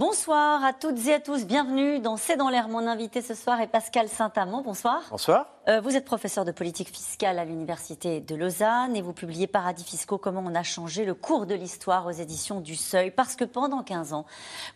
Bonsoir 0.00 0.64
à 0.64 0.72
toutes 0.72 1.06
et 1.08 1.12
à 1.12 1.20
tous, 1.20 1.44
bienvenue 1.44 1.98
dans 1.98 2.16
C'est 2.16 2.38
dans 2.38 2.48
l'air. 2.48 2.68
Mon 2.70 2.86
invité 2.86 3.20
ce 3.20 3.34
soir 3.34 3.60
est 3.60 3.66
Pascal 3.66 4.08
Saint-Amand. 4.08 4.62
Bonsoir. 4.62 5.02
Bonsoir. 5.10 5.44
Euh, 5.68 5.82
vous 5.82 5.94
êtes 5.94 6.06
professeur 6.06 6.46
de 6.46 6.52
politique 6.52 6.88
fiscale 6.88 7.38
à 7.38 7.44
l'Université 7.44 8.20
de 8.20 8.34
Lausanne 8.34 8.96
et 8.96 9.02
vous 9.02 9.12
publiez 9.12 9.46
Paradis 9.46 9.84
fiscaux, 9.84 10.16
comment 10.16 10.42
on 10.44 10.54
a 10.54 10.62
changé 10.62 11.04
le 11.04 11.12
cours 11.12 11.44
de 11.44 11.54
l'histoire 11.54 12.06
aux 12.06 12.12
éditions 12.12 12.60
du 12.60 12.76
Seuil. 12.76 13.10
Parce 13.10 13.36
que 13.36 13.44
pendant 13.44 13.82
15 13.82 14.14
ans, 14.14 14.24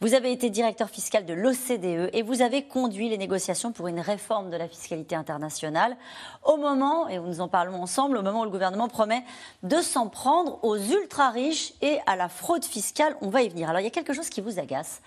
vous 0.02 0.12
avez 0.12 0.30
été 0.30 0.50
directeur 0.50 0.90
fiscal 0.90 1.24
de 1.24 1.32
l'OCDE 1.32 2.10
et 2.12 2.22
vous 2.22 2.42
avez 2.42 2.66
conduit 2.66 3.08
les 3.08 3.16
négociations 3.16 3.72
pour 3.72 3.88
une 3.88 4.00
réforme 4.00 4.50
de 4.50 4.58
la 4.58 4.68
fiscalité 4.68 5.16
internationale 5.16 5.96
au 6.44 6.58
moment, 6.58 7.08
et 7.08 7.18
nous 7.18 7.40
en 7.40 7.48
parlons 7.48 7.82
ensemble, 7.82 8.18
au 8.18 8.22
moment 8.22 8.42
où 8.42 8.44
le 8.44 8.50
gouvernement 8.50 8.88
promet 8.88 9.24
de 9.62 9.80
s'en 9.80 10.08
prendre 10.08 10.62
aux 10.62 10.76
ultra-riches 10.76 11.72
et 11.80 11.98
à 12.06 12.14
la 12.14 12.28
fraude 12.28 12.64
fiscale. 12.64 13.16
On 13.22 13.30
va 13.30 13.40
y 13.40 13.48
venir. 13.48 13.70
Alors 13.70 13.80
il 13.80 13.84
y 13.84 13.88
a 13.88 13.90
quelque 13.90 14.12
chose 14.12 14.28
qui 14.28 14.42
vous 14.42 14.58
agace, 14.58 15.00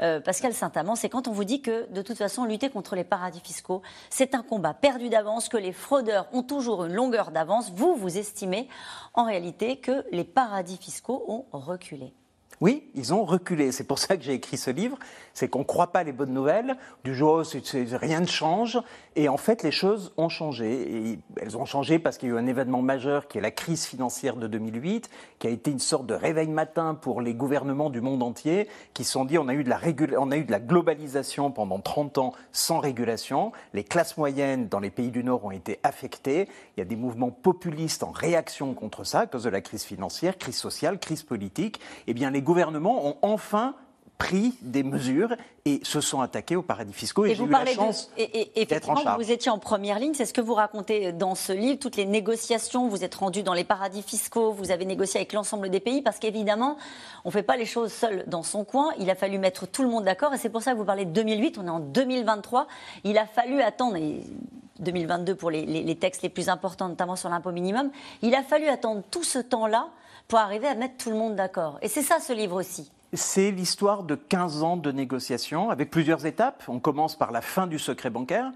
euh, 0.00 0.20
Pascal 0.20 0.54
Saint-Amand, 0.54 0.96
c'est 0.96 1.08
quand 1.08 1.28
on 1.28 1.32
vous 1.32 1.44
dit 1.44 1.62
que 1.62 1.90
de 1.90 2.02
toute 2.02 2.18
façon, 2.18 2.44
lutter 2.44 2.70
contre 2.70 2.94
les 2.94 3.04
paradis 3.04 3.40
fiscaux, 3.40 3.82
c'est 4.10 4.34
un 4.34 4.42
combat 4.42 4.74
perdu 4.74 5.08
d'avance, 5.08 5.48
que 5.48 5.56
les 5.56 5.72
fraudeurs 5.72 6.28
ont 6.32 6.42
toujours 6.42 6.84
une 6.84 6.94
longueur 6.94 7.30
d'avance. 7.30 7.70
Vous, 7.70 7.94
vous 7.96 8.18
estimez 8.18 8.68
en 9.14 9.24
réalité 9.24 9.76
que 9.76 10.04
les 10.12 10.24
paradis 10.24 10.76
fiscaux 10.76 11.24
ont 11.28 11.44
reculé. 11.52 12.12
Oui, 12.60 12.90
ils 12.94 13.14
ont 13.14 13.24
reculé. 13.24 13.70
C'est 13.70 13.84
pour 13.84 13.98
ça 13.98 14.16
que 14.16 14.22
j'ai 14.22 14.34
écrit 14.34 14.56
ce 14.56 14.70
livre. 14.70 14.98
C'est 15.32 15.48
qu'on 15.48 15.60
ne 15.60 15.64
croit 15.64 15.92
pas 15.92 16.02
les 16.02 16.10
bonnes 16.10 16.32
nouvelles. 16.32 16.76
Du 17.04 17.14
jour, 17.14 17.42
rien 17.92 18.20
ne 18.20 18.26
change. 18.26 18.80
Et 19.14 19.28
en 19.28 19.36
fait, 19.36 19.62
les 19.62 19.70
choses 19.70 20.12
ont 20.16 20.28
changé. 20.28 21.18
Elles 21.40 21.56
ont 21.56 21.64
changé 21.64 22.00
parce 22.00 22.18
qu'il 22.18 22.28
y 22.28 22.32
a 22.32 22.34
eu 22.34 22.38
un 22.38 22.46
événement 22.46 22.82
majeur 22.82 23.28
qui 23.28 23.38
est 23.38 23.40
la 23.40 23.52
crise 23.52 23.84
financière 23.84 24.36
de 24.36 24.48
2008, 24.48 25.08
qui 25.38 25.46
a 25.46 25.50
été 25.50 25.70
une 25.70 25.78
sorte 25.78 26.06
de 26.06 26.14
réveil 26.14 26.48
matin 26.48 26.94
pour 26.94 27.20
les 27.20 27.34
gouvernements 27.34 27.90
du 27.90 28.00
monde 28.00 28.22
entier, 28.22 28.68
qui 28.94 29.04
se 29.04 29.12
sont 29.12 29.24
dit 29.24 29.38
on 29.38 29.48
a 29.48 29.54
eu 29.54 29.62
de 29.62 29.68
la, 29.68 29.80
on 30.18 30.32
a 30.32 30.36
eu 30.36 30.44
de 30.44 30.50
la 30.50 30.60
globalisation 30.60 31.52
pendant 31.52 31.78
30 31.78 32.18
ans 32.18 32.32
sans 32.50 32.80
régulation. 32.80 33.52
Les 33.74 33.84
classes 33.84 34.16
moyennes 34.16 34.68
dans 34.68 34.80
les 34.80 34.90
pays 34.90 35.10
du 35.10 35.22
Nord 35.22 35.44
ont 35.44 35.52
été 35.52 35.78
affectées. 35.84 36.48
Il 36.76 36.80
y 36.80 36.82
a 36.82 36.86
des 36.86 36.96
mouvements 36.96 37.30
populistes 37.30 38.02
en 38.02 38.10
réaction 38.10 38.74
contre 38.74 39.04
ça 39.04 39.20
à 39.20 39.26
cause 39.26 39.44
de 39.44 39.50
la 39.50 39.60
crise 39.60 39.84
financière, 39.84 40.36
crise 40.36 40.56
sociale, 40.56 40.98
crise 40.98 41.22
politique. 41.22 41.80
Eh 42.08 42.14
bien, 42.14 42.30
les 42.30 42.42
gouvernements 42.48 43.06
ont 43.06 43.16
enfin 43.20 43.74
pris 44.16 44.54
des 44.62 44.82
mesures 44.82 45.36
et 45.64 45.80
se 45.84 46.00
sont 46.00 46.20
attaqués 46.20 46.56
aux 46.56 46.62
paradis 46.62 46.94
fiscaux. 46.94 47.26
Et, 47.26 47.32
et 47.32 47.34
vous 47.34 47.44
eu 47.46 47.50
parlez 47.50 47.74
la 47.74 47.76
chance 47.76 48.10
de, 48.16 48.22
et, 48.22 48.40
et 48.40 48.62
effectivement, 48.62 49.16
vous 49.16 49.30
étiez 49.30 49.50
en 49.50 49.58
première 49.58 49.98
ligne. 50.00 50.14
C'est 50.14 50.24
ce 50.24 50.32
que 50.32 50.40
vous 50.40 50.54
racontez 50.54 51.12
dans 51.12 51.34
ce 51.34 51.52
livre. 51.52 51.78
Toutes 51.78 51.96
les 51.96 52.06
négociations, 52.06 52.88
vous 52.88 53.04
êtes 53.04 53.14
rendu 53.14 53.42
dans 53.44 53.52
les 53.52 53.64
paradis 53.64 54.02
fiscaux, 54.02 54.50
vous 54.50 54.72
avez 54.72 54.86
négocié 54.86 55.20
avec 55.20 55.34
l'ensemble 55.34 55.68
des 55.68 55.78
pays 55.78 56.02
parce 56.02 56.18
qu'évidemment, 56.18 56.78
on 57.24 57.28
ne 57.28 57.32
fait 57.32 57.44
pas 57.44 57.56
les 57.56 57.66
choses 57.66 57.92
seul 57.92 58.24
dans 58.26 58.42
son 58.42 58.64
coin. 58.64 58.92
Il 58.98 59.10
a 59.10 59.14
fallu 59.14 59.38
mettre 59.38 59.68
tout 59.68 59.82
le 59.82 59.90
monde 59.90 60.04
d'accord 60.04 60.34
et 60.34 60.38
c'est 60.38 60.50
pour 60.50 60.62
ça 60.62 60.72
que 60.72 60.78
vous 60.78 60.86
parlez 60.86 61.04
de 61.04 61.12
2008. 61.12 61.58
On 61.58 61.66
est 61.66 61.70
en 61.70 61.80
2023. 61.80 62.66
Il 63.04 63.18
a 63.18 63.26
fallu 63.26 63.60
attendre. 63.60 63.98
2022 64.80 65.34
pour 65.34 65.50
les, 65.50 65.66
les, 65.66 65.82
les 65.82 65.96
textes 65.96 66.22
les 66.22 66.28
plus 66.28 66.48
importants, 66.48 66.88
notamment 66.88 67.16
sur 67.16 67.28
l'impôt 67.28 67.50
minimum. 67.50 67.90
Il 68.22 68.32
a 68.36 68.44
fallu 68.44 68.68
attendre 68.68 69.02
tout 69.10 69.24
ce 69.24 69.40
temps-là 69.40 69.88
pour 70.28 70.38
arriver 70.38 70.68
à 70.68 70.74
mettre 70.74 70.98
tout 70.98 71.10
le 71.10 71.16
monde 71.16 71.34
d'accord. 71.34 71.78
Et 71.82 71.88
c'est 71.88 72.02
ça 72.02 72.20
ce 72.20 72.34
livre 72.34 72.56
aussi. 72.56 72.92
C'est 73.14 73.50
l'histoire 73.50 74.02
de 74.02 74.14
15 74.14 74.62
ans 74.62 74.76
de 74.76 74.92
négociations 74.92 75.70
avec 75.70 75.90
plusieurs 75.90 76.26
étapes. 76.26 76.62
On 76.68 76.78
commence 76.78 77.16
par 77.16 77.32
la 77.32 77.40
fin 77.40 77.66
du 77.66 77.78
secret 77.78 78.10
bancaire. 78.10 78.52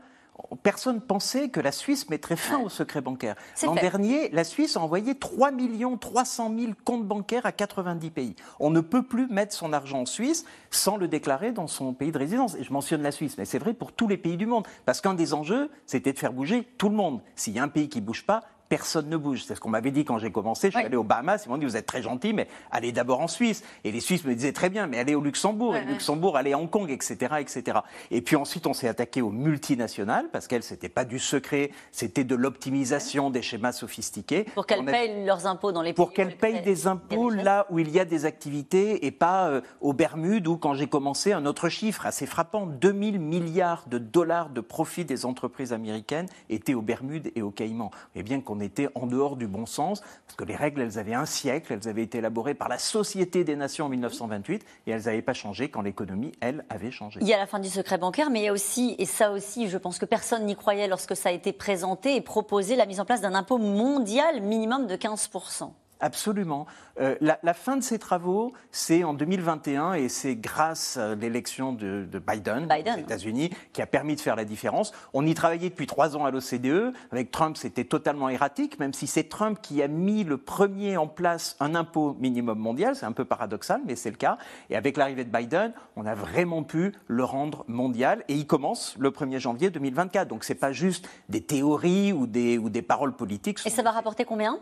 Personne 0.62 1.01
pensait 1.01 1.48
que 1.48 1.61
la 1.61 1.73
Suisse 1.73 2.11
mettrait 2.11 2.36
fin 2.36 2.58
au 2.58 2.69
secret 2.69 3.01
bancaire. 3.01 3.36
L'an 3.63 3.74
dernier, 3.74 4.29
la 4.30 4.45
Suisse 4.45 4.77
a 4.77 4.80
envoyé 4.80 5.14
3 5.14 5.52
300 6.01 6.52
000 6.58 6.73
comptes 6.85 7.07
bancaires 7.07 7.47
à 7.47 7.52
90 7.52 8.11
pays. 8.11 8.36
On 8.58 8.70
ne 8.70 8.80
peut 8.80 9.02
plus 9.02 9.27
mettre 9.29 9.55
son 9.55 9.73
argent 9.73 10.01
en 10.01 10.07
Suisse 10.07 10.45
sans 10.70 10.97
le 10.97 11.08
déclarer 11.08 11.52
dans 11.52 11.67
son 11.67 11.95
pays 11.95 12.13
de 12.13 12.18
résidence. 12.18 12.55
Et 12.57 12.64
je 12.64 12.73
mentionne 12.73 13.02
la 13.02 13.13
Suisse, 13.13 13.36
mais 13.39 13.45
c'est 13.45 13.58
vrai 13.58 13.73
pour 13.73 13.92
tous 13.92 14.08
les 14.08 14.17
pays 14.18 14.36
du 14.36 14.47
monde. 14.47 14.67
Parce 14.85 15.01
qu'un 15.01 15.14
des 15.14 15.33
enjeux, 15.33 15.70
c'était 15.86 16.13
de 16.13 16.18
faire 16.18 16.33
bouger 16.33 16.64
tout 16.77 16.89
le 16.89 16.97
monde. 16.97 17.23
S'il 17.36 17.55
y 17.55 17.58
a 17.58 17.63
un 17.63 17.68
pays 17.68 17.89
qui 17.89 18.01
ne 18.01 18.07
bouge 18.07 18.27
pas, 18.27 18.42
personne 18.68 19.08
ne 19.08 19.17
bouge. 19.17 19.45
C'est 19.45 19.55
ce 19.55 19.61
qu'on 19.61 19.70
m'avait 19.70 19.90
dit 19.90 20.05
quand 20.05 20.18
j'ai 20.18 20.30
commencé. 20.30 20.70
Je 20.70 20.78
suis 20.78 20.86
allé 20.86 20.96
aux 20.96 21.05
Bahamas, 21.05 21.45
ils 21.45 21.48
m'ont 21.48 21.58
dit 21.58 21.67
vous 21.67 21.77
êtes 21.77 21.86
très 21.86 22.02
gentil, 22.02 22.33
mais 22.33 22.48
allez 22.70 22.92
d'abord 22.92 23.20
en 23.20 23.28
Suisse. 23.28 23.62
Et 23.84 23.92
les 23.92 24.00
Suisses 24.00 24.24
me 24.24 24.34
disaient 24.34 24.52
très 24.52 24.70
bien, 24.70 24.86
mais 24.86 24.98
allez 24.98 25.14
au 25.14 25.20
Luxembourg, 25.20 25.77
et 25.77 25.84
Luxembourg, 25.84 26.36
allez 26.36 26.52
à 26.52 26.58
Hong 26.58 26.70
Kong, 26.70 26.90
etc., 26.90 27.36
etc. 27.40 27.80
Et 28.11 28.23
puis 28.23 28.36
ensuite, 28.36 28.67
on 28.67 28.73
s'est 28.73 28.89
attaqué 28.89 29.23
aux 29.23 29.30
multinationales 29.30 30.28
parce 30.33 30.46
qu'elles, 30.48 30.62
c'était 30.62 30.89
pas 30.89 31.05
du 31.05 31.18
secret, 31.18 31.70
c'était 31.90 32.24
de 32.24 32.34
l'optimisation 32.34 33.30
des 33.30 33.42
schémas 33.42 33.73
sophistiqués. 33.73 34.45
Pour 34.55 34.67
qu'elles 34.67 34.84
payent 34.84 35.24
leurs 35.24 35.46
impôts 35.46 35.73
dans 35.73 35.83
les 35.83 35.92
Pour 35.92 36.12
qu'elles 36.12 36.36
payent 36.36 36.62
des 36.62 36.86
impôts 36.86 37.30
là 37.30 37.67
où 37.70 37.79
il 37.79 37.90
y 37.90 38.00
a 38.00 38.05
des 38.05 38.24
activités 38.24 39.06
et 39.06 39.11
pas 39.11 39.48
euh, 39.48 39.61
aux 39.80 39.92
Bermudes 39.92 40.46
où, 40.48 40.56
quand 40.56 40.74
j'ai 40.74 40.86
commencé, 40.86 41.33
un 41.33 41.46
autre 41.46 41.68
chiffre 41.68 42.06
assez 42.06 42.27
frappant, 42.27 42.67
2000 42.67 43.20
milliards 43.20 43.84
de 43.89 43.98
dollars 43.98 44.50
de 44.50 44.61
profit 44.61 45.05
des 45.05 45.27
entreprises 45.27 45.73
américaines 45.73 46.27
étaient 46.48 46.74
aux 46.74 46.83
Bermudes 46.83 47.30
et 47.34 47.42
aux 47.42 47.50
Caïmans. 47.50 47.90
Et 48.14 48.23
bien 48.23 48.40
qu'on 48.40 48.61
était 48.62 48.89
en 48.95 49.06
dehors 49.06 49.36
du 49.36 49.46
bon 49.46 49.67
sens, 49.67 50.00
parce 50.00 50.36
que 50.36 50.45
les 50.45 50.56
règles, 50.56 50.80
elles 50.80 50.98
avaient 50.98 51.14
un 51.14 51.27
siècle, 51.27 51.73
elles 51.73 51.89
avaient 51.89 52.02
été 52.02 52.18
élaborées 52.18 52.55
par 52.55 52.68
la 52.68 52.78
Société 52.78 53.45
des 53.45 53.56
Nations 53.56 53.86
en 53.86 53.89
1928, 53.89 54.64
et 54.86 54.90
elles 54.90 55.02
n'avaient 55.02 55.23
pas 55.23 55.34
changé 55.34 55.68
quand 55.68 55.83
l'économie, 55.83 56.33
elle, 56.40 56.64
avait 56.68 56.90
changé. 56.90 57.18
Il 57.20 57.28
y 57.28 57.34
a 57.34 57.39
la 57.39 57.46
fin 57.46 57.58
du 57.58 57.68
secret 57.68 57.98
bancaire, 57.98 58.30
mais 58.30 58.40
il 58.40 58.45
y 58.45 58.48
a 58.48 58.52
aussi, 58.52 58.95
et 58.98 59.06
ça 59.06 59.33
aussi, 59.33 59.68
je 59.68 59.78
pense 59.78 59.98
que 59.98 60.06
personne 60.06 60.46
n'y 60.46 60.56
croyait 60.56 60.89
lorsque 60.89 61.17
ça 61.17 61.28
a 61.28 61.33
été 61.33 61.52
présenté 61.52 62.17
et 62.17 62.20
proposé, 62.20 62.77
la 62.77 62.86
mise 62.86 63.00
en 63.00 63.05
place 63.05 63.20
d'un 63.20 63.34
impôt 63.34 63.58
mondial 63.58 64.40
minimum 64.40 64.86
de 64.86 64.96
15%. 64.96 65.70
Absolument. 66.02 66.67
Euh, 67.01 67.14
la, 67.20 67.55
fin 67.55 67.77
de 67.77 67.83
ces 67.83 68.01
travaux, 68.01 68.52
c'est 68.73 69.05
en 69.05 69.14
2021 69.14 69.95
et 69.95 70.08
c'est 70.08 70.35
grâce 70.35 70.96
à 70.96 71.14
l'élection 71.14 71.73
de, 71.73 72.07
Biden, 72.18 72.68
aux 72.70 72.98
États-Unis 72.98 73.51
qui 73.73 73.80
a 73.83 73.86
permis 73.86 74.17
de 74.17 74.20
faire 74.20 74.35
la 74.35 74.45
différence. 74.45 74.92
On 75.14 75.24
y 75.24 75.33
travaillait 75.33 75.70
depuis 75.70 75.86
trois 75.86 76.17
ans 76.17 76.24
à 76.24 76.33
l'OCDE. 76.33 76.92
Avec 77.12 77.30
Trump, 77.30 77.57
c'était 77.57 77.85
totalement 77.85 78.29
erratique, 78.29 78.80
même 78.80 78.92
si 78.92 79.07
c'est 79.07 79.29
Trump 79.29 79.61
qui 79.62 79.80
a 79.80 79.86
mis 79.86 80.24
le 80.24 80.39
premier 80.39 80.96
en 80.96 81.07
place 81.07 81.57
un 81.61 81.77
impôt 81.77 82.17
minimum 82.18 82.58
mondial. 82.58 82.96
C'est 82.96 83.07
un 83.07 83.12
peu 83.12 83.24
paradoxal, 83.24 83.80
mais 83.86 83.95
c'est 83.95 84.11
le 84.11 84.17
cas. 84.17 84.39
Et 84.70 84.77
avec 84.77 84.96
l'arrivée 84.96 85.24
de 85.24 85.30
Biden, 85.30 85.73
on 85.95 86.05
a 86.05 86.17
vraiment 86.17 86.64
pu 86.64 86.92
le 87.07 87.23
rendre 87.23 87.64
mondial 87.68 88.24
et 88.27 88.35
il 88.35 88.48
commence 88.48 88.96
le 88.98 89.11
1er 89.11 89.39
janvier 89.39 89.70
2024. 89.70 90.27
Donc 90.27 90.42
c'est 90.42 90.57
pas 90.57 90.73
juste 90.73 91.08
des 91.29 91.42
théories 91.42 92.12
ou 92.12 92.27
des, 92.27 92.58
ou 92.58 92.70
des 92.70 92.83
paroles 92.83 93.14
politiques. 93.14 93.61
Et 93.64 93.70
ça 93.70 93.83
va 93.83 93.92
rapporter 93.92 94.24
combien? 94.24 94.58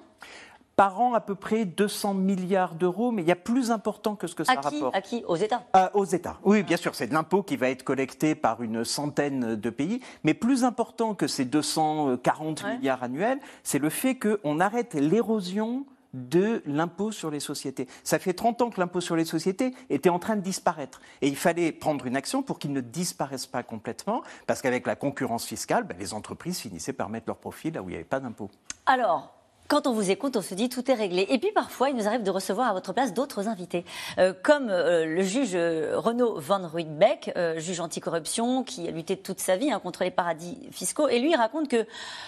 Par 0.80 0.98
an 0.98 1.12
à 1.12 1.20
peu 1.20 1.34
près 1.34 1.66
200 1.66 2.14
milliards 2.14 2.74
d'euros, 2.74 3.10
mais 3.10 3.20
il 3.20 3.28
y 3.28 3.32
a 3.32 3.36
plus 3.36 3.70
important 3.70 4.16
que 4.16 4.26
ce 4.26 4.34
que 4.34 4.44
ça 4.44 4.54
rapporte. 4.54 4.96
À 4.96 5.02
qui? 5.02 5.22
Aux 5.28 5.36
États? 5.36 5.62
Euh, 5.76 5.90
Aux 5.92 6.06
États. 6.06 6.38
Oui, 6.42 6.62
bien 6.62 6.78
sûr, 6.78 6.94
c'est 6.94 7.06
de 7.06 7.12
l'impôt 7.12 7.42
qui 7.42 7.58
va 7.58 7.68
être 7.68 7.82
collecté 7.82 8.34
par 8.34 8.62
une 8.62 8.82
centaine 8.82 9.56
de 9.56 9.70
pays, 9.70 10.00
mais 10.24 10.32
plus 10.32 10.64
important 10.64 11.14
que 11.14 11.26
ces 11.26 11.44
240 11.44 12.64
milliards 12.64 13.02
annuels, 13.02 13.40
c'est 13.62 13.78
le 13.78 13.90
fait 13.90 14.18
qu'on 14.18 14.58
arrête 14.58 14.94
l'érosion 14.94 15.84
de 16.14 16.62
l'impôt 16.64 17.12
sur 17.12 17.30
les 17.30 17.40
sociétés. 17.40 17.86
Ça 18.02 18.18
fait 18.18 18.32
30 18.32 18.62
ans 18.62 18.70
que 18.70 18.80
l'impôt 18.80 19.02
sur 19.02 19.16
les 19.16 19.26
sociétés 19.26 19.74
était 19.90 20.08
en 20.08 20.18
train 20.18 20.36
de 20.36 20.40
disparaître. 20.40 21.02
Et 21.20 21.28
il 21.28 21.36
fallait 21.36 21.72
prendre 21.72 22.06
une 22.06 22.16
action 22.16 22.42
pour 22.42 22.58
qu'il 22.58 22.72
ne 22.72 22.80
disparaisse 22.80 23.44
pas 23.44 23.62
complètement, 23.62 24.22
parce 24.46 24.62
qu'avec 24.62 24.86
la 24.86 24.96
concurrence 24.96 25.44
fiscale, 25.44 25.84
ben, 25.84 25.98
les 25.98 26.14
entreprises 26.14 26.58
finissaient 26.58 26.94
par 26.94 27.10
mettre 27.10 27.26
leur 27.26 27.36
profit 27.36 27.70
là 27.70 27.82
où 27.82 27.90
il 27.90 27.92
n'y 27.92 27.96
avait 27.96 28.04
pas 28.04 28.18
d'impôt. 28.18 28.48
Alors, 28.86 29.39
quand 29.70 29.86
on 29.86 29.92
vous 29.92 30.10
écoute, 30.10 30.36
on 30.36 30.42
se 30.42 30.52
dit 30.54 30.68
tout 30.68 30.90
est 30.90 30.94
réglé. 30.94 31.26
Et 31.30 31.38
puis 31.38 31.52
parfois, 31.52 31.90
il 31.90 31.96
nous 31.96 32.08
arrive 32.08 32.24
de 32.24 32.30
recevoir 32.30 32.68
à 32.68 32.72
votre 32.72 32.92
place 32.92 33.14
d'autres 33.14 33.46
invités, 33.46 33.84
euh, 34.18 34.34
comme 34.42 34.68
euh, 34.68 35.06
le 35.06 35.22
juge 35.22 35.52
euh, 35.54 35.92
Renaud 35.96 36.40
Van 36.40 36.66
Ruydbeck, 36.66 37.32
juge 37.56 37.78
anticorruption, 37.78 38.64
qui 38.64 38.88
a 38.88 38.90
lutté 38.90 39.16
toute 39.16 39.38
sa 39.38 39.56
vie 39.56 39.70
hein, 39.70 39.78
contre 39.78 40.02
les 40.02 40.10
paradis 40.10 40.58
fiscaux. 40.72 41.08
Et 41.08 41.20
lui, 41.20 41.30
il 41.30 41.36
raconte 41.36 41.68
que, 41.68 41.86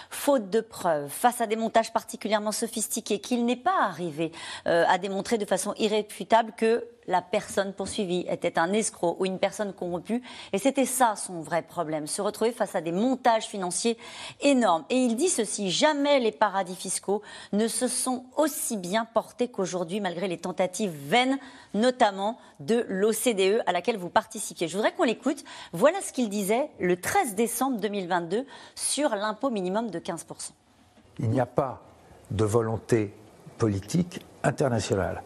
faute 0.09 0.49
de 0.49 0.61
preuves, 0.61 1.09
face 1.09 1.41
à 1.41 1.45
des 1.45 1.57
montages 1.57 1.91
particulièrement 1.91 2.53
sophistiqués, 2.53 3.19
qu'il 3.19 3.45
n'est 3.45 3.57
pas 3.57 3.83
arrivé 3.83 4.31
à 4.65 4.97
démontrer 4.97 5.37
de 5.37 5.45
façon 5.45 5.73
irréfutable 5.77 6.53
que 6.55 6.85
la 7.07 7.21
personne 7.21 7.73
poursuivie 7.73 8.25
était 8.29 8.57
un 8.59 8.73
escroc 8.73 9.17
ou 9.19 9.25
une 9.25 9.39
personne 9.39 9.73
corrompue. 9.73 10.21
Et 10.51 10.57
c'était 10.57 10.85
ça 10.85 11.15
son 11.15 11.41
vrai 11.41 11.61
problème, 11.61 12.07
se 12.07 12.21
retrouver 12.21 12.51
face 12.51 12.75
à 12.75 12.81
des 12.81 12.91
montages 12.91 13.45
financiers 13.45 13.97
énormes. 14.41 14.85
Et 14.89 14.97
il 14.97 15.15
dit 15.15 15.29
ceci, 15.29 15.71
jamais 15.71 16.19
les 16.19 16.31
paradis 16.31 16.75
fiscaux 16.75 17.21
ne 17.51 17.67
se 17.67 17.87
sont 17.87 18.25
aussi 18.37 18.77
bien 18.77 19.05
portés 19.05 19.47
qu'aujourd'hui, 19.47 19.99
malgré 19.99 20.27
les 20.27 20.37
tentatives 20.37 20.93
vaines, 21.07 21.37
notamment 21.73 22.37
de 22.59 22.85
l'OCDE 22.87 23.63
à 23.65 23.71
laquelle 23.71 23.97
vous 23.97 24.09
participiez. 24.09 24.67
Je 24.67 24.75
voudrais 24.75 24.93
qu'on 24.93 25.03
l'écoute. 25.03 25.43
Voilà 25.71 26.01
ce 26.01 26.13
qu'il 26.13 26.29
disait 26.29 26.69
le 26.79 26.99
13 26.99 27.35
décembre 27.35 27.79
2022 27.79 28.45
sur 28.75 29.09
l'impôt 29.09 29.49
minimum 29.49 29.89
de 29.89 29.99
15%. 29.99 30.51
Il 31.19 31.29
n'y 31.29 31.39
a 31.39 31.45
pas 31.45 31.81
de 32.31 32.43
volonté 32.43 33.13
politique 33.57 34.25
internationale 34.43 35.21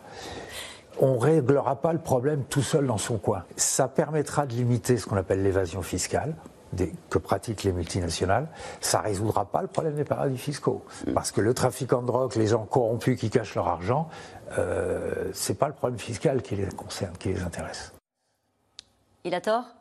on 0.99 1.13
ne 1.13 1.19
réglera 1.19 1.75
pas 1.75 1.93
le 1.93 1.99
problème 1.99 2.43
tout 2.49 2.61
seul 2.61 2.87
dans 2.87 2.97
son 2.97 3.17
coin. 3.17 3.43
Ça 3.55 3.87
permettra 3.87 4.45
de 4.45 4.53
limiter 4.53 4.97
ce 4.97 5.05
qu'on 5.05 5.17
appelle 5.17 5.43
l'évasion 5.43 5.81
fiscale. 5.81 6.35
que 7.09 7.17
pratiquent 7.17 7.63
les 7.63 7.71
multinationales, 7.71 8.47
ça 8.81 8.99
ne 8.99 9.03
résoudra 9.03 9.45
pas 9.45 9.61
le 9.61 9.67
problème 9.67 9.95
des 9.95 10.03
paradis 10.03 10.37
fiscaux. 10.37 10.83
Mm. 11.07 11.13
Parce 11.13 11.31
que 11.31 11.39
le 11.41 11.53
trafiquant 11.53 12.01
de 12.01 12.07
drogue, 12.07 12.35
les 12.35 12.47
gens 12.47 12.65
corrompus 12.65 13.17
qui 13.17 13.29
cachent 13.29 13.55
leur 13.55 13.67
argent, 13.67 14.09
euh, 14.57 15.31
ce 15.33 15.51
n'est 15.51 15.57
pas 15.57 15.67
le 15.67 15.73
problème 15.73 15.97
fiscal 15.99 16.41
qui 16.41 16.55
les 16.55 16.67
concerne, 16.67 17.15
qui 17.17 17.29
les 17.29 17.41
intéresse. 17.41 17.93
Il 19.23 19.33
a 19.33 19.41
tort? 19.41 19.76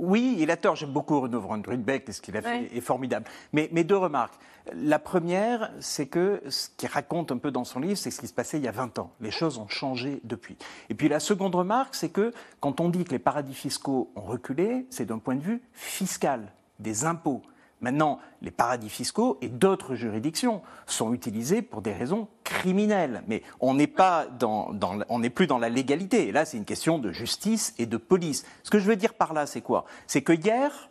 Oui, 0.00 0.36
il 0.38 0.50
a 0.50 0.56
tort. 0.56 0.76
J'aime 0.76 0.92
beaucoup 0.92 1.20
Renaud 1.20 1.40
Van 1.40 1.60
Rudbeck 1.64 2.08
et 2.08 2.12
ce 2.12 2.20
qu'il 2.20 2.36
a 2.36 2.42
fait 2.42 2.74
est 2.74 2.80
formidable. 2.80 3.26
Mais, 3.52 3.68
mais, 3.72 3.84
deux 3.84 3.96
remarques. 3.96 4.34
La 4.74 4.98
première, 4.98 5.70
c'est 5.80 6.06
que 6.06 6.42
ce 6.48 6.68
qu'il 6.76 6.88
raconte 6.88 7.32
un 7.32 7.38
peu 7.38 7.50
dans 7.50 7.64
son 7.64 7.80
livre, 7.80 7.96
c'est 7.96 8.10
ce 8.10 8.20
qui 8.20 8.26
se 8.26 8.32
passait 8.32 8.58
il 8.58 8.64
y 8.64 8.68
a 8.68 8.72
20 8.72 8.98
ans. 8.98 9.12
Les 9.20 9.30
choses 9.30 9.58
ont 9.58 9.68
changé 9.68 10.20
depuis. 10.24 10.56
Et 10.88 10.94
puis 10.94 11.08
la 11.08 11.20
seconde 11.20 11.54
remarque, 11.54 11.94
c'est 11.94 12.08
que 12.08 12.32
quand 12.60 12.80
on 12.80 12.88
dit 12.88 13.04
que 13.04 13.10
les 13.10 13.18
paradis 13.18 13.54
fiscaux 13.54 14.10
ont 14.16 14.22
reculé, 14.22 14.86
c'est 14.90 15.06
d'un 15.06 15.18
point 15.18 15.36
de 15.36 15.42
vue 15.42 15.62
fiscal, 15.72 16.52
des 16.78 17.04
impôts. 17.04 17.42
Maintenant, 17.80 18.18
les 18.42 18.50
paradis 18.50 18.90
fiscaux 18.90 19.38
et 19.40 19.48
d'autres 19.48 19.94
juridictions 19.94 20.62
sont 20.86 21.14
utilisés 21.14 21.62
pour 21.62 21.80
des 21.80 21.92
raisons 21.92 22.28
criminelles. 22.44 23.22
Mais 23.26 23.42
on 23.60 23.74
n'est 23.74 23.86
pas 23.86 24.26
dans, 24.26 24.72
on 25.08 25.18
n'est 25.18 25.30
plus 25.30 25.46
dans 25.46 25.58
la 25.58 25.68
légalité. 25.68 26.28
Et 26.28 26.32
là, 26.32 26.44
c'est 26.44 26.58
une 26.58 26.64
question 26.64 26.98
de 26.98 27.10
justice 27.10 27.74
et 27.78 27.86
de 27.86 27.96
police. 27.96 28.44
Ce 28.62 28.70
que 28.70 28.78
je 28.78 28.86
veux 28.86 28.96
dire 28.96 29.14
par 29.14 29.32
là, 29.32 29.46
c'est 29.46 29.62
quoi? 29.62 29.86
C'est 30.06 30.22
que 30.22 30.32
hier, 30.32 30.90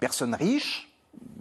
personne 0.00 0.34
riche, 0.34 0.90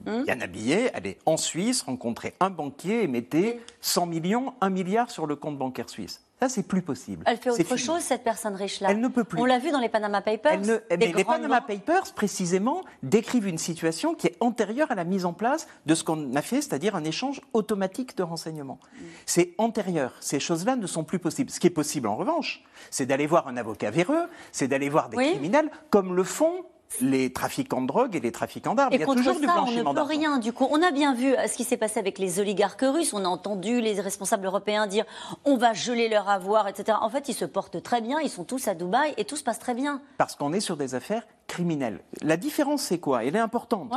Hum. 0.06 0.26
Yann 0.28 0.42
allait 0.42 1.18
en 1.26 1.38
Suisse 1.38 1.82
rencontrer 1.82 2.34
un 2.40 2.50
banquier 2.50 3.04
et 3.04 3.08
mettait 3.08 3.62
100 3.80 4.06
millions, 4.08 4.54
1 4.60 4.70
milliard 4.70 5.10
sur 5.10 5.28
le 5.28 5.36
compte 5.36 5.58
bancaire 5.58 5.90
suisse. 5.90 6.22
Ça, 6.44 6.50
c'est 6.50 6.64
plus 6.64 6.82
possible. 6.82 7.24
Elle 7.26 7.38
fait 7.38 7.52
autre 7.52 7.78
chose, 7.78 8.02
cette 8.02 8.26
personne 8.26 8.56
riche-là. 8.56 8.90
Elle 8.92 9.00
ne 9.00 9.08
peut 9.08 9.24
plus. 9.24 9.40
On 9.40 9.46
l'a 9.46 9.60
vu 9.60 9.72
dans 9.72 9.80
les 9.80 9.88
Panama 9.88 10.22
Papers. 10.22 10.60
mais 10.90 11.14
les 11.14 11.24
Panama 11.24 11.62
Papers, 11.62 12.14
précisément, 12.14 12.84
décrivent 13.02 13.48
une 13.48 13.58
situation 13.58 14.14
qui 14.14 14.28
est 14.28 14.36
antérieure 14.42 14.92
à 14.92 14.96
la 14.96 15.06
mise 15.06 15.24
en 15.24 15.32
place 15.32 15.70
de 15.86 15.96
ce 15.96 16.04
qu'on 16.04 16.36
a 16.36 16.42
fait, 16.42 16.62
c'est-à-dire 16.62 16.98
un 16.98 17.06
échange 17.06 17.40
automatique 17.54 18.18
de 18.18 18.24
renseignements. 18.24 18.80
Hum. 18.82 19.08
C'est 19.26 19.54
antérieur. 19.58 20.18
Ces 20.20 20.42
choses-là 20.42 20.76
ne 20.76 20.86
sont 20.86 21.06
plus 21.06 21.18
possibles. 21.18 21.50
Ce 21.50 21.62
qui 21.62 21.68
est 21.68 21.70
possible, 21.70 22.10
en 22.10 22.18
revanche, 22.18 22.62
c'est 22.92 23.06
d'aller 23.06 23.26
voir 23.26 23.48
un 23.48 23.56
avocat 23.56 23.90
véreux, 23.90 24.28
c'est 24.52 24.68
d'aller 24.68 24.90
voir 24.90 25.08
des 25.08 25.16
criminels, 25.16 25.72
comme 25.92 26.14
le 26.14 26.26
font 26.26 26.66
les 27.02 27.32
trafiquants 27.32 27.82
de 27.82 27.88
drogue 27.88 28.16
et 28.16 28.20
les 28.20 28.32
trafiquants 28.32 28.76
d'armes. 28.76 28.94
Il 28.94 29.00
y 29.00 29.04
a 29.04 29.06
toujours 29.06 29.40
du 29.40 29.42
blanchiment 29.42 29.92
on 29.92 29.94
ne 29.94 30.00
peut 30.00 30.06
rien. 30.06 30.38
Du 30.38 30.54
coup, 30.54 30.68
on 30.70 30.82
a 30.82 30.92
bien 30.92 31.14
vu 31.14 31.34
euh, 31.34 31.48
ce 31.48 31.56
qui 31.56 31.64
s'est 31.64 31.78
passé 31.78 32.00
avec 32.00 32.20
les 32.20 32.40
oligarques 32.40 32.84
russes. 32.84 33.14
On 33.14 33.26
a 33.26 33.28
entendu 33.28 33.82
les 33.82 34.00
responsables 34.00 34.46
européens 34.46 34.88
dire 34.88 35.06
on 35.46 35.58
va 35.58 35.74
geler 35.74 36.10
leur 36.10 36.30
avoir, 36.30 36.68
etc. 36.68 36.98
En 37.02 37.10
fait, 37.10 37.30
ils 37.30 37.34
se 37.34 37.46
portent 37.46 37.82
très 37.82 38.02
bien. 38.02 38.20
Ils 38.20 38.30
sont 38.30 38.44
tous 38.44 38.68
à 38.68 38.76
Dubaï 38.76 39.14
et 39.18 39.26
tout 39.26 39.36
se 39.36 39.44
passe 39.44 39.60
très 39.60 39.74
bien. 39.74 40.02
Parce 40.18 40.36
qu'on 40.36 40.54
est 40.54 40.60
sur 40.60 40.78
des 40.78 40.96
affaires 40.96 41.26
criminelles. 41.48 42.00
La 42.22 42.38
différence, 42.38 42.84
c'est 42.84 43.00
quoi? 43.00 43.24
Elle 43.24 43.36
est 43.36 43.40
importante. 43.40 43.92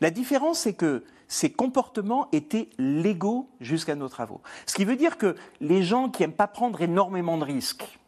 La 0.00 0.10
différence, 0.10 0.60
c'est 0.60 0.74
que 0.74 1.04
ces 1.28 1.50
comportements 1.50 2.28
étaient 2.32 2.68
légaux 2.78 3.48
jusqu'à 3.60 3.94
nos 3.94 4.08
travaux. 4.08 4.40
Ce 4.66 4.74
qui 4.74 4.84
veut 4.84 4.96
dire 4.96 5.18
que 5.18 5.34
les 5.60 5.82
gens 5.82 6.08
qui 6.08 6.22
n'aiment 6.22 6.32
pas 6.32 6.46
prendre 6.46 6.80
énormément 6.80 7.36
de 7.36 7.44
risques, 7.44 7.98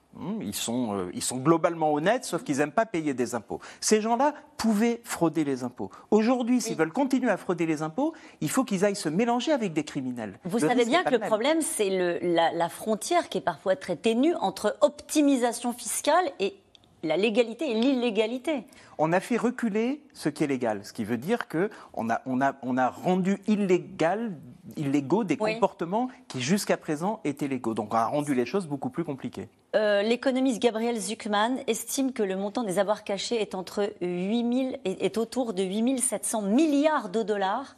ils 0.40 0.54
sont, 0.54 0.94
euh, 0.94 1.10
ils 1.14 1.22
sont 1.22 1.38
globalement 1.38 1.92
honnêtes, 1.92 2.24
sauf 2.24 2.42
qu'ils 2.42 2.58
n'aiment 2.58 2.72
pas 2.72 2.86
payer 2.86 3.14
des 3.14 3.34
impôts. 3.34 3.60
Ces 3.80 4.00
gens-là 4.00 4.34
pouvaient 4.56 5.00
frauder 5.04 5.44
les 5.44 5.64
impôts. 5.64 5.90
Aujourd'hui, 6.10 6.60
s'ils 6.60 6.76
veulent 6.76 6.92
continuer 6.92 7.30
à 7.30 7.36
frauder 7.36 7.66
les 7.66 7.82
impôts, 7.82 8.14
il 8.40 8.50
faut 8.50 8.64
qu'ils 8.64 8.84
aillent 8.84 8.96
se 8.96 9.08
mélanger 9.08 9.52
avec 9.52 9.72
des 9.72 9.84
criminels. 9.84 10.38
Vous 10.44 10.58
savez 10.60 10.84
bien 10.84 11.04
que 11.04 11.10
le, 11.10 11.18
problème, 11.18 11.60
c'est 11.60 12.20
la, 12.22 12.52
la 12.52 12.68
frontière 12.68 13.28
qui 13.28 13.38
est 13.38 13.42
parfois 13.42 13.76
très 13.76 13.96
ténue 13.96 14.34
entre 14.40 14.76
optimisation 14.80 15.72
fiscale 15.72 16.24
et 16.40 16.56
la 17.02 17.16
légalité 17.16 17.70
et 17.70 17.74
l'illégalité. 17.74 18.64
On 18.98 19.12
a 19.12 19.20
fait 19.20 19.36
reculer 19.36 20.02
ce 20.12 20.28
qui 20.28 20.44
est 20.44 20.48
légal, 20.48 20.84
ce 20.84 20.92
qui 20.92 21.04
veut 21.04 21.16
dire 21.16 21.48
qu'on 21.48 22.10
a, 22.10 22.20
on 22.26 22.40
a, 22.40 22.56
on 22.62 22.76
a 22.76 22.88
rendu 22.88 23.40
illégal, 23.46 24.32
illégaux 24.76 25.24
des 25.24 25.36
comportements 25.36 26.08
qui 26.28 26.40
jusqu'à 26.40 26.76
présent 26.76 27.20
étaient 27.24 27.48
légaux. 27.48 27.74
Donc 27.74 27.94
on 27.94 27.96
a 27.96 28.06
rendu 28.06 28.34
les 28.34 28.46
choses 28.46 28.66
beaucoup 28.66 28.90
plus 28.90 29.04
compliquées. 29.04 29.48
Euh, 29.74 30.02
l'économiste 30.02 30.60
Gabriel 30.60 30.98
Zuckman 30.98 31.58
estime 31.66 32.12
que 32.12 32.22
le 32.22 32.36
montant 32.36 32.62
des 32.62 32.78
avoirs 32.78 33.04
cachés 33.04 33.40
est, 33.40 33.54
entre 33.54 33.92
8 34.00 34.80
est 34.84 35.18
autour 35.18 35.52
de 35.52 35.62
8700 35.62 36.42
milliards 36.42 37.08
de 37.10 37.22
dollars 37.22 37.76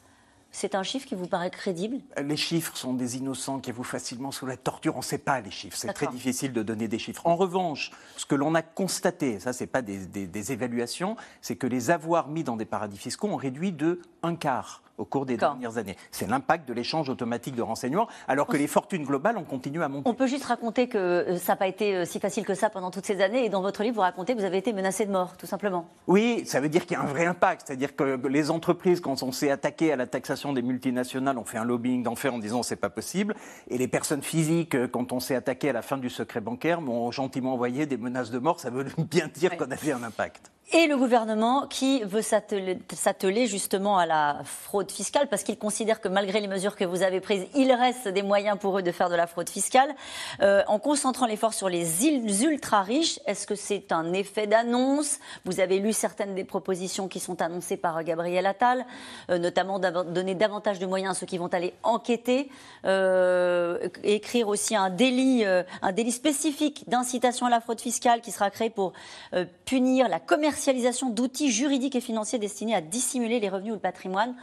c'est 0.52 0.74
un 0.74 0.82
chiffre 0.82 1.06
qui 1.06 1.14
vous 1.14 1.26
paraît 1.26 1.50
crédible? 1.50 1.98
Les 2.20 2.36
chiffres 2.36 2.76
sont 2.76 2.92
des 2.92 3.16
innocents 3.16 3.60
qui 3.60 3.70
vous 3.70 3.84
facilement 3.84 4.32
sous 4.32 4.46
la 4.46 4.56
torture. 4.56 4.94
On 4.96 4.98
ne 4.98 5.04
sait 5.04 5.18
pas 5.18 5.40
les 5.40 5.50
chiffres. 5.50 5.76
C'est 5.78 5.92
très 5.92 6.08
difficile 6.08 6.52
de 6.52 6.62
donner 6.62 6.88
des 6.88 6.98
chiffres. 6.98 7.22
En 7.24 7.36
revanche, 7.36 7.92
ce 8.16 8.26
que 8.26 8.34
l'on 8.34 8.54
a 8.54 8.62
constaté, 8.62 9.38
ça, 9.38 9.52
ce 9.52 9.62
n'est 9.62 9.68
pas 9.68 9.82
des, 9.82 10.06
des 10.06 10.52
évaluations, 10.52 11.16
c'est 11.40 11.56
que 11.56 11.66
les 11.66 11.90
avoirs 11.90 12.28
mis 12.28 12.42
dans 12.42 12.56
des 12.56 12.64
paradis 12.64 12.98
fiscaux 12.98 13.28
ont 13.28 13.36
réduit 13.36 13.72
de 13.72 14.00
un 14.22 14.34
quart 14.34 14.82
au 15.00 15.04
cours 15.04 15.26
des 15.26 15.36
dernières 15.36 15.78
années. 15.78 15.96
C'est 16.10 16.28
l'impact 16.28 16.68
de 16.68 16.74
l'échange 16.74 17.08
automatique 17.08 17.54
de 17.54 17.62
renseignements, 17.62 18.08
alors 18.28 18.46
que 18.46 18.56
les 18.56 18.66
fortunes 18.66 19.04
globales 19.04 19.36
ont 19.36 19.44
continué 19.44 19.82
à 19.82 19.88
monter. 19.88 20.08
On 20.08 20.14
peut 20.14 20.26
juste 20.26 20.44
raconter 20.44 20.88
que 20.88 20.98
euh, 20.98 21.38
ça 21.38 21.52
n'a 21.52 21.56
pas 21.56 21.66
été 21.66 21.96
euh, 21.96 22.04
si 22.04 22.20
facile 22.20 22.44
que 22.44 22.54
ça 22.54 22.70
pendant 22.70 22.90
toutes 22.90 23.06
ces 23.06 23.20
années, 23.22 23.44
et 23.44 23.48
dans 23.48 23.62
votre 23.62 23.82
livre, 23.82 23.96
vous 23.96 24.00
racontez 24.02 24.34
que 24.34 24.38
vous 24.38 24.44
avez 24.44 24.58
été 24.58 24.72
menacé 24.72 25.06
de 25.06 25.10
mort, 25.10 25.36
tout 25.36 25.46
simplement. 25.46 25.88
Oui, 26.06 26.42
ça 26.44 26.60
veut 26.60 26.68
dire 26.68 26.86
qu'il 26.86 26.96
y 26.96 27.00
a 27.00 27.02
un 27.02 27.06
vrai 27.06 27.26
impact. 27.26 27.62
C'est-à-dire 27.66 27.96
que 27.96 28.20
les 28.26 28.50
entreprises, 28.50 29.00
quand 29.00 29.22
on 29.22 29.32
s'est 29.32 29.50
attaqué 29.50 29.92
à 29.92 29.96
la 29.96 30.06
taxation 30.06 30.52
des 30.52 30.62
multinationales, 30.62 31.38
ont 31.38 31.44
fait 31.44 31.58
un 31.58 31.64
lobbying 31.64 32.02
d'enfer 32.02 32.34
en 32.34 32.38
disant 32.38 32.62
c'est 32.62 32.76
pas 32.76 32.90
possible. 32.90 33.34
Et 33.68 33.78
les 33.78 33.88
personnes 33.88 34.22
physiques, 34.22 34.74
euh, 34.74 34.86
quand 34.86 35.12
on 35.12 35.20
s'est 35.20 35.34
attaqué 35.34 35.70
à 35.70 35.72
la 35.72 35.82
fin 35.82 35.96
du 35.96 36.10
secret 36.10 36.40
bancaire, 36.40 36.80
m'ont 36.80 37.10
gentiment 37.10 37.54
envoyé 37.54 37.86
des 37.86 37.96
menaces 37.96 38.30
de 38.30 38.38
mort. 38.38 38.60
Ça 38.60 38.70
veut 38.70 38.84
bien 38.98 39.28
dire 39.32 39.56
qu'on 39.56 39.60
qu'on 39.60 39.70
avait 39.70 39.92
un 39.92 40.02
impact 40.02 40.50
et 40.72 40.86
le 40.86 40.96
gouvernement 40.96 41.66
qui 41.66 42.04
veut 42.04 42.22
s'atteler 42.22 43.46
justement 43.48 43.98
à 43.98 44.06
la 44.06 44.42
fraude 44.44 44.90
fiscale 44.90 45.26
parce 45.28 45.42
qu'il 45.42 45.58
considère 45.58 46.00
que 46.00 46.06
malgré 46.06 46.40
les 46.40 46.46
mesures 46.46 46.76
que 46.76 46.84
vous 46.84 47.02
avez 47.02 47.20
prises, 47.20 47.46
il 47.56 47.72
reste 47.72 48.06
des 48.06 48.22
moyens 48.22 48.56
pour 48.56 48.78
eux 48.78 48.82
de 48.82 48.92
faire 48.92 49.10
de 49.10 49.16
la 49.16 49.26
fraude 49.26 49.50
fiscale. 49.50 49.92
Euh, 50.42 50.62
en 50.68 50.78
concentrant 50.78 51.26
l'effort 51.26 51.54
sur 51.54 51.68
les 51.68 52.06
îles 52.06 52.44
ultra 52.44 52.82
riches, 52.82 53.18
est-ce 53.26 53.48
que 53.48 53.56
c'est 53.56 53.90
un 53.90 54.12
effet 54.12 54.46
d'annonce? 54.46 55.18
Vous 55.44 55.58
avez 55.58 55.80
lu 55.80 55.92
certaines 55.92 56.36
des 56.36 56.44
propositions 56.44 57.08
qui 57.08 57.18
sont 57.18 57.42
annoncées 57.42 57.76
par 57.76 58.04
Gabriel 58.04 58.46
Attal, 58.46 58.86
euh, 59.30 59.38
notamment 59.38 59.80
donner 59.80 60.36
davantage 60.36 60.78
de 60.78 60.86
moyens 60.86 61.16
à 61.16 61.18
ceux 61.18 61.26
qui 61.26 61.38
vont 61.38 61.48
aller 61.48 61.74
enquêter, 61.82 62.48
euh, 62.84 63.88
écrire 64.04 64.46
aussi 64.46 64.76
un 64.76 64.88
délit, 64.88 65.44
un 65.44 65.92
délit 65.92 66.12
spécifique 66.12 66.88
d'incitation 66.88 67.46
à 67.46 67.50
la 67.50 67.60
fraude 67.60 67.80
fiscale 67.80 68.20
qui 68.20 68.30
sera 68.30 68.50
créé 68.50 68.70
pour 68.70 68.92
punir 69.64 70.08
la 70.08 70.20
commercialisation 70.20 70.59
d'outils 71.10 71.50
juridiques 71.50 71.96
et 71.96 72.00
financiers 72.00 72.38
destinés 72.38 72.74
à 72.74 72.80
dissimuler 72.80 73.40
les 73.40 73.48
revenus 73.48 73.72
ou 73.72 73.76
le 73.76 73.80
patrimoine. 73.80 74.34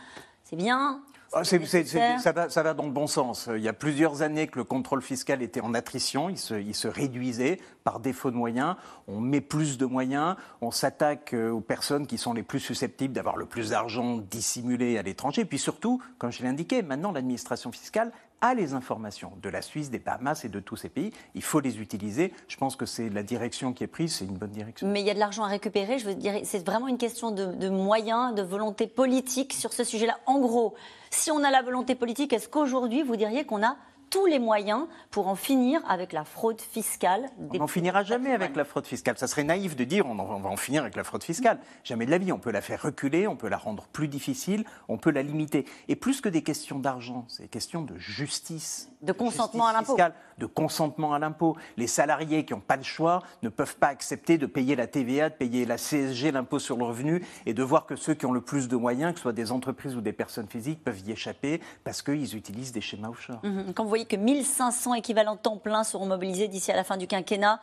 C'est 0.44 0.56
bien, 0.56 1.02
ah, 1.34 1.44
ça, 1.44 2.64
va, 2.64 2.74
dans 2.74 2.86
le 2.86 2.92
bon 2.92 3.06
sens. 3.06 3.50
Il 3.54 3.62
y 3.62 3.68
a 3.68 3.74
plusieurs 3.74 4.22
années 4.22 4.48
que 4.48 4.58
le 4.58 4.64
contrôle 4.64 5.02
fiscal 5.02 5.42
était 5.42 5.60
en 5.60 5.74
attrition, 5.74 6.30
il 6.30 6.38
se, 6.38 6.54
il 6.54 6.74
se, 6.74 6.88
réduisait 6.88 7.60
par 7.84 8.00
défaut 8.00 8.32
de 8.32 8.38
moyens. 8.38 8.76
On 9.08 9.20
met 9.20 9.42
plus 9.42 9.78
de 9.78 9.86
moyens, 9.86 10.38
on 10.62 10.72
s'attaque 10.72 11.34
euh, 11.34 11.52
aux 11.52 11.60
personnes 11.60 12.08
qui 12.08 12.18
sont 12.18 12.34
les 12.34 12.44
plus 12.44 12.62
susceptibles 12.62 13.14
d'avoir 13.14 13.36
le 13.36 13.46
plus 13.46 13.72
d'argent 13.72 14.18
dissimulé 14.18 14.98
à 14.98 15.02
l'étranger. 15.02 15.44
Puis 15.44 15.60
surtout, 15.60 16.02
comme 16.18 16.32
je 16.32 16.42
l'ai 16.42 16.48
indiqué, 16.48 16.82
maintenant 16.82 17.12
l'administration 17.12 17.74
fiscale 17.74 18.14
a 18.42 18.54
les 18.54 18.74
informations 18.74 19.34
de 19.42 19.50
la 19.50 19.62
Suisse, 19.62 19.90
des 19.90 20.00
Bahamas 20.00 20.46
et 20.46 20.50
de 20.50 20.60
tous 20.60 20.76
ces 20.76 20.90
pays. 20.90 21.12
Il 21.36 21.42
faut 21.42 21.60
les 21.60 21.80
utiliser. 21.80 22.34
Je 22.48 22.58
pense 22.58 22.76
que 22.76 22.86
c'est 22.86 23.10
la 23.10 23.24
direction 23.24 23.74
qui 23.74 23.84
est 23.84 23.88
prise, 23.88 24.16
c'est 24.16 24.26
une 24.26 24.38
bonne 24.38 24.52
direction. 24.52 24.88
Mais 24.88 25.02
il 25.02 25.08
y 25.08 25.10
a 25.10 25.14
de 25.14 25.20
l'argent 25.20 25.44
à 25.44 25.48
récupérer. 25.48 26.00
Je 26.00 26.06
veux 26.06 26.16
dire, 26.16 26.34
c'est 26.44 26.66
vraiment 26.66 26.88
une 26.88 26.98
question 26.98 27.32
de, 27.32 27.46
de, 27.46 27.70
moyens, 27.70 28.36
de 28.36 28.42
volonté 28.42 28.88
politique 28.88 29.54
sur 29.54 29.74
ce 29.74 29.84
sujet-là. 29.84 30.18
En 30.26 30.40
gros, 30.40 30.76
si 31.10 31.32
on 31.32 31.44
a 31.44 31.52
la 31.52 31.62
volonté 31.62 31.96
politique, 31.96 32.34
est-ce 32.34 32.50
qu'aujourd'hui 32.50 33.04
vous 33.04 33.16
diriez 33.16 33.46
qu'on 33.46 33.64
a 33.64 33.76
tous 34.10 34.26
les 34.26 34.40
moyens 34.40 34.88
pour 35.12 35.28
en 35.28 35.36
finir 35.36 35.82
avec 35.88 36.14
la 36.14 36.24
fraude 36.24 36.62
fiscale. 36.62 37.30
on 37.52 37.58
n'en 37.58 37.68
finira 37.68 38.04
jamais 38.04 38.32
avec 38.32 38.56
la 38.56 38.66
fraude 38.66 38.86
fiscale. 38.86 39.18
Ça 39.18 39.28
serait 39.28 39.44
naïf 39.44 39.76
de 39.76 39.84
dire 39.84 40.06
on, 40.06 40.16
va 40.16 40.50
en 40.50 40.58
finir 40.58 40.82
avec 40.84 40.96
la 40.96 41.04
fraude 41.04 41.24
fiscale. 41.24 41.60
Jamais 41.84 42.06
de 42.06 42.12
la 42.12 42.18
vie. 42.18 42.32
On 42.32 42.40
peut 42.40 42.52
la 42.52 42.62
faire 42.62 42.82
reculer, 42.82 43.28
on 43.28 43.36
peut 43.36 43.50
la 43.50 43.58
rendre 43.58 43.88
plus 43.92 44.08
difficile, 44.08 44.66
on 44.88 44.98
peut 44.98 45.12
la 45.12 45.24
limiter. 45.24 45.66
Et 45.88 45.96
plus 45.96 46.22
que 46.22 46.30
des 46.30 46.44
questions 46.44 46.80
d'argent, 46.80 47.26
c'est 47.28 47.44
des 47.44 47.50
questions 47.50 47.82
de 47.82 47.98
justice. 47.98 48.90
De 49.02 49.12
consentement 49.12 49.68
à 49.68 49.74
l'impôt. 49.74 49.98
De 50.38 50.46
consentement 50.46 51.14
à 51.14 51.20
l'impôt. 51.20 51.56
Les 51.78 51.88
salariés 51.88 52.46
qui 52.46 52.54
n'ont 52.54 52.60
pas 52.60 52.78
le 52.78 52.84
choix 52.84 53.24
ne 53.44 53.50
peuvent 53.50 53.78
pas 53.78 53.88
accepter 53.88 54.38
de 54.38 54.46
payer 54.46 54.76
la 54.76 54.88
TVA, 54.88 55.30
de 55.30 55.36
payer 55.36 55.66
la 55.66 55.78
CSG, 55.78 56.32
l'impôt 56.32 56.60
sur 56.60 56.78
le 56.78 56.84
revenu, 56.84 57.26
et 57.46 57.54
de 57.54 57.64
voir 57.64 57.86
que 57.86 57.96
ceux 57.96 58.14
qui 58.14 58.26
ont 58.26 58.32
le 58.32 58.42
plus 58.42 58.68
de 58.68 58.76
moyens, 58.76 59.14
que 59.14 59.20
ce 59.20 59.24
soit 59.24 59.34
des 59.34 59.52
entreprises 59.52 59.96
ou 59.96 60.02
des 60.02 60.14
personnes 60.14 60.48
physiques, 60.48 60.84
peuvent 60.84 61.02
y 61.06 61.12
échapper 61.12 61.62
parce 61.84 62.02
qu'ils 62.02 62.36
utilisent 62.36 62.72
des 62.72 62.82
schémas 62.82 63.10
offshore. 63.10 63.40
Mmh. 63.44 63.74
Quand 63.74 63.84
vous 63.84 63.90
voyez 63.90 64.06
que 64.06 64.16
1500 64.16 64.94
équivalents 64.96 65.38
temps 65.38 65.58
plein 65.58 65.84
seront 65.84 66.06
mobilisés 66.06 66.48
d'ici 66.48 66.72
à 66.72 66.76
la 66.76 66.84
fin 66.84 66.98
du 66.98 67.08
quinquennat. 67.08 67.60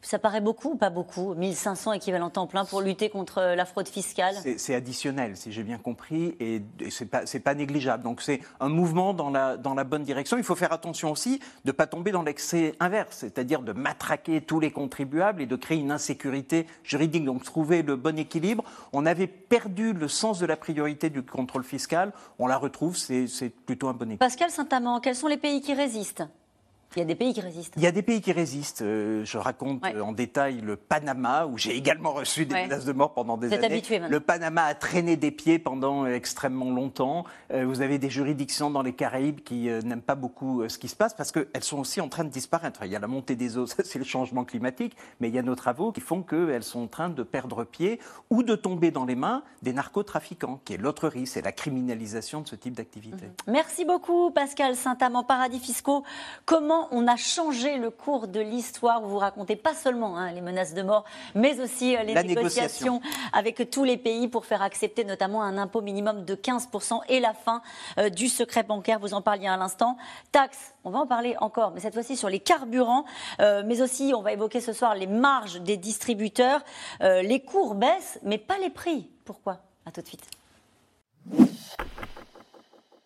Ça 0.00 0.20
paraît 0.20 0.40
beaucoup 0.40 0.70
ou 0.70 0.76
pas 0.76 0.90
beaucoup? 0.90 1.34
1500 1.34 1.92
équivalents 1.92 2.30
temps 2.30 2.46
plein 2.46 2.64
pour 2.64 2.80
lutter 2.80 3.10
contre 3.10 3.40
la 3.56 3.64
fraude 3.64 3.88
fiscale? 3.88 4.36
C'est 4.56 4.74
additionnel, 4.74 5.36
si 5.36 5.50
j'ai 5.50 5.64
bien 5.64 5.76
compris, 5.78 6.36
et, 6.38 6.62
ce 6.88 7.02
n'est 7.02 7.10
pas, 7.10 7.22
pas, 7.44 7.54
négligeable. 7.54 8.04
Donc 8.04 8.22
c'est 8.22 8.40
un 8.60 8.68
mouvement 8.68 9.12
dans 9.12 9.28
la, 9.28 9.56
dans 9.56 9.74
la 9.74 9.82
bonne 9.82 10.04
direction. 10.04 10.36
Il 10.36 10.44
faut 10.44 10.54
faire 10.54 10.72
attention 10.72 11.10
aussi 11.10 11.38
de 11.64 11.70
ne 11.70 11.72
pas 11.72 11.88
tomber 11.88 12.12
dans 12.12 12.22
l'excès 12.22 12.74
inverse, 12.78 13.16
c'est-à-dire 13.18 13.60
de 13.60 13.72
matraquer 13.72 14.40
tous 14.40 14.60
les 14.60 14.70
contribuables 14.70 15.42
et 15.42 15.46
de 15.46 15.56
créer 15.56 15.78
une 15.78 15.90
insécurité 15.90 16.66
juridique. 16.84 17.24
Donc 17.24 17.42
trouver 17.42 17.82
le 17.82 17.96
bon 17.96 18.16
équilibre. 18.18 18.62
On 18.92 19.04
avait 19.04 19.26
perdu 19.26 19.92
le 19.92 20.06
sens 20.06 20.38
de 20.38 20.46
la 20.46 20.56
priorité 20.56 21.10
du 21.10 21.24
contrôle 21.24 21.64
fiscal. 21.64 22.12
On 22.38 22.46
la 22.46 22.56
retrouve, 22.56 22.96
c'est 22.96 23.50
plutôt 23.66 23.88
un 23.88 23.94
bon 23.94 24.04
équilibre. 24.04 24.20
Pascal 24.20 24.50
Saint-Amand, 24.50 25.00
quels 25.00 25.16
sont 25.16 25.28
les 25.28 25.38
pays 25.38 25.60
qui 25.60 25.74
résistent? 25.74 26.22
Il 26.96 27.00
y 27.00 27.02
a 27.02 27.04
des 27.04 27.14
pays 27.14 27.34
qui 27.34 27.40
résistent. 27.42 27.74
Il 27.76 27.82
y 27.82 27.86
a 27.86 27.92
des 27.92 28.02
pays 28.02 28.20
qui 28.22 28.32
résistent. 28.32 28.82
Euh, 28.82 29.24
je 29.24 29.36
raconte 29.36 29.84
euh, 29.84 30.00
en 30.00 30.12
détail 30.12 30.62
le 30.62 30.76
Panama, 30.76 31.46
où 31.46 31.58
j'ai 31.58 31.76
également 31.76 32.12
reçu 32.12 32.46
des 32.46 32.54
menaces 32.54 32.86
de 32.86 32.92
mort 32.92 33.12
pendant 33.12 33.36
des 33.36 33.48
vous 33.48 33.54
êtes 33.54 33.64
années. 33.64 33.74
Habitué 33.74 33.98
le 33.98 34.20
Panama 34.20 34.64
a 34.64 34.74
traîné 34.74 35.16
des 35.16 35.30
pieds 35.30 35.58
pendant 35.58 36.04
euh, 36.04 36.14
extrêmement 36.14 36.70
longtemps. 36.70 37.24
vous 37.52 37.80
avez 37.82 37.98
des 37.98 38.10
juridictions 38.10 38.70
dans 38.70 38.82
les 38.82 38.92
Caraïbes 38.92 39.40
qui 39.40 39.68
n'aiment 39.84 40.02
pas 40.02 40.14
beaucoup 40.14 40.66
ce 40.68 40.78
qui 40.78 40.88
se 40.88 40.96
passe 40.96 41.14
parce 41.14 41.32
qu'elles 41.32 41.62
sont 41.62 41.78
aussi 41.78 42.00
en 42.00 42.08
train 42.08 42.24
de 42.24 42.30
disparaître. 42.30 42.80
Il 42.84 42.90
y 42.90 42.96
a 42.96 42.98
la 42.98 43.06
montée 43.06 43.36
des 43.36 43.58
eaux, 43.58 43.66
ça 43.66 43.82
c'est 43.84 43.98
le 43.98 44.04
changement 44.04 44.44
climatique, 44.44 44.96
mais 45.20 45.28
il 45.28 45.34
y 45.34 45.38
a 45.38 45.42
nos 45.42 45.54
travaux 45.54 45.92
qui 45.92 46.00
font 46.00 46.22
qu'elles 46.22 46.62
sont 46.62 46.80
en 46.80 46.86
train 46.86 47.08
de 47.10 47.22
perdre 47.22 47.64
pied 47.64 48.00
ou 48.30 48.42
de 48.42 48.54
tomber 48.54 48.90
dans 48.90 49.04
les 49.04 49.14
mains 49.14 49.42
des 49.62 49.72
narcotrafiquants, 49.72 50.60
qui 50.64 50.74
est 50.74 50.78
l'autre 50.78 51.08
risque, 51.08 51.34
c'est 51.34 51.42
la 51.42 51.52
criminalisation 51.52 52.40
de 52.40 52.48
ce 52.48 52.56
type 52.56 52.74
d'activité. 52.74 53.26
Mhm. 53.26 53.52
Merci 53.52 53.84
beaucoup 53.84 54.30
Pascal 54.30 54.74
Saint-Amand, 54.74 55.24
Paradis 55.24 55.60
Fiscaux. 55.60 56.04
Comment 56.46 56.77
on 56.90 57.06
a 57.06 57.16
changé 57.16 57.76
le 57.78 57.90
cours 57.90 58.28
de 58.28 58.40
l'histoire? 58.40 59.02
Où 59.02 59.08
vous 59.08 59.18
racontez 59.18 59.56
pas 59.56 59.74
seulement 59.74 60.16
hein, 60.16 60.32
les 60.32 60.40
menaces 60.40 60.74
de 60.74 60.82
mort, 60.82 61.04
mais 61.34 61.60
aussi 61.60 61.96
euh, 61.96 62.02
les 62.02 62.14
négociations 62.14 63.00
avec 63.32 63.70
tous 63.70 63.84
les 63.84 63.96
pays 63.96 64.28
pour 64.28 64.46
faire 64.46 64.62
accepter 64.62 65.04
notamment 65.04 65.42
un 65.42 65.58
impôt 65.58 65.80
minimum 65.80 66.24
de 66.24 66.34
15% 66.34 67.00
et 67.08 67.20
la 67.20 67.34
fin 67.34 67.62
euh, 67.98 68.08
du 68.08 68.28
secret 68.28 68.62
bancaire. 68.62 68.98
Vous 68.98 69.14
en 69.14 69.22
parliez 69.22 69.48
à 69.48 69.56
l'instant. 69.56 69.96
Taxes, 70.32 70.74
on 70.84 70.90
va 70.90 71.00
en 71.00 71.06
parler 71.06 71.36
encore, 71.40 71.72
mais 71.72 71.80
cette 71.80 71.94
fois-ci 71.94 72.16
sur 72.16 72.28
les 72.28 72.40
carburants, 72.40 73.04
euh, 73.40 73.62
mais 73.66 73.80
aussi 73.82 74.12
on 74.16 74.22
va 74.22 74.32
évoquer 74.32 74.60
ce 74.60 74.72
soir 74.72 74.94
les 74.94 75.06
marges 75.06 75.60
des 75.60 75.76
distributeurs. 75.76 76.60
les 77.00 77.40
cours 77.40 77.74
baissent, 77.74 78.18
mais 78.22 78.38
pas 78.38 78.58
les 78.58 78.70
prix. 78.70 79.10
Pourquoi? 79.24 79.58
À 79.86 79.90
tout 79.90 80.00
de 80.00 80.06
suite. 80.06 80.28